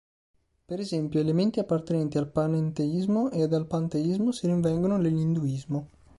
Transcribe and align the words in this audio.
Per 0.65 0.79
esempio, 0.79 1.19
elementi 1.19 1.59
appartenenti 1.59 2.17
al 2.17 2.27
panenteismo 2.31 3.29
ed 3.29 3.53
al 3.53 3.67
panteismo 3.67 4.31
si 4.31 4.47
rinvengono 4.47 4.97
nell'Induismo. 4.97 5.89